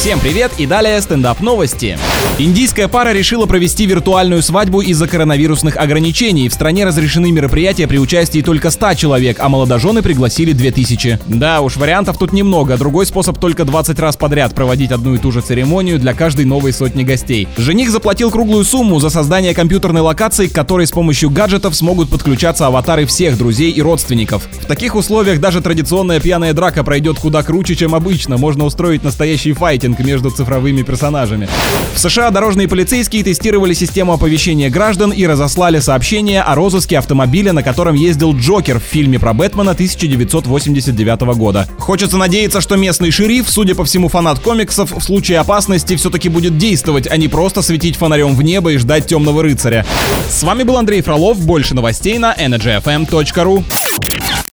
Всем 0.00 0.18
привет 0.18 0.52
и 0.56 0.64
далее 0.64 0.98
стендап 1.02 1.40
новости. 1.40 1.98
Индийская 2.38 2.88
пара 2.88 3.12
решила 3.12 3.44
провести 3.44 3.84
виртуальную 3.84 4.42
свадьбу 4.42 4.80
из-за 4.80 5.06
коронавирусных 5.06 5.76
ограничений. 5.76 6.48
В 6.48 6.54
стране 6.54 6.86
разрешены 6.86 7.30
мероприятия 7.30 7.86
при 7.86 7.98
участии 7.98 8.40
только 8.40 8.70
100 8.70 8.94
человек, 8.94 9.36
а 9.40 9.50
молодожены 9.50 10.00
пригласили 10.00 10.52
2000. 10.52 11.18
Да 11.26 11.60
уж, 11.60 11.76
вариантов 11.76 12.16
тут 12.16 12.32
немного. 12.32 12.78
Другой 12.78 13.04
способ 13.04 13.38
только 13.38 13.66
20 13.66 13.98
раз 13.98 14.16
подряд 14.16 14.54
проводить 14.54 14.90
одну 14.90 15.16
и 15.16 15.18
ту 15.18 15.32
же 15.32 15.42
церемонию 15.42 15.98
для 15.98 16.14
каждой 16.14 16.46
новой 16.46 16.72
сотни 16.72 17.02
гостей. 17.02 17.46
Жених 17.58 17.90
заплатил 17.90 18.30
круглую 18.30 18.64
сумму 18.64 19.00
за 19.00 19.10
создание 19.10 19.52
компьютерной 19.52 20.00
локации, 20.00 20.46
к 20.46 20.54
которой 20.54 20.86
с 20.86 20.92
помощью 20.92 21.28
гаджетов 21.28 21.76
смогут 21.76 22.08
подключаться 22.08 22.66
аватары 22.66 23.04
всех 23.04 23.36
друзей 23.36 23.70
и 23.70 23.82
родственников. 23.82 24.48
В 24.62 24.64
таких 24.64 24.94
условиях 24.94 25.40
даже 25.40 25.60
традиционная 25.60 26.20
пьяная 26.20 26.54
драка 26.54 26.84
пройдет 26.84 27.18
куда 27.18 27.42
круче, 27.42 27.76
чем 27.76 27.94
обычно. 27.94 28.38
Можно 28.38 28.64
устроить 28.64 29.04
настоящий 29.04 29.52
файтинг 29.52 29.89
между 29.98 30.30
цифровыми 30.30 30.82
персонажами. 30.82 31.48
В 31.94 31.98
США 31.98 32.30
дорожные 32.30 32.68
полицейские 32.68 33.24
тестировали 33.24 33.74
систему 33.74 34.12
оповещения 34.12 34.70
граждан 34.70 35.10
и 35.10 35.26
разослали 35.26 35.80
сообщение 35.80 36.42
о 36.42 36.54
розыске 36.54 36.98
автомобиля, 36.98 37.52
на 37.52 37.62
котором 37.62 37.94
ездил 37.94 38.34
Джокер 38.34 38.78
в 38.78 38.82
фильме 38.82 39.18
про 39.18 39.32
Бэтмена 39.32 39.72
1989 39.72 41.20
года. 41.36 41.68
Хочется 41.78 42.16
надеяться, 42.16 42.60
что 42.60 42.76
местный 42.76 43.10
шериф, 43.10 43.48
судя 43.48 43.74
по 43.74 43.84
всему 43.84 44.08
фанат 44.08 44.38
комиксов, 44.38 44.92
в 44.92 45.00
случае 45.00 45.40
опасности 45.40 45.96
все-таки 45.96 46.28
будет 46.28 46.56
действовать, 46.58 47.08
а 47.10 47.16
не 47.16 47.28
просто 47.28 47.62
светить 47.62 47.96
фонарем 47.96 48.34
в 48.34 48.42
небо 48.42 48.72
и 48.72 48.76
ждать 48.76 49.06
темного 49.06 49.42
рыцаря. 49.42 49.84
С 50.28 50.42
вами 50.42 50.62
был 50.62 50.76
Андрей 50.76 51.02
Фролов. 51.02 51.38
Больше 51.40 51.74
новостей 51.74 52.18
на 52.18 52.34
energyfm.ru. 52.34 53.64